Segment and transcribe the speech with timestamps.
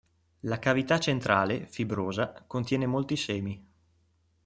[0.45, 3.67] La cavità centrale, fibrosa, contiene molti semi.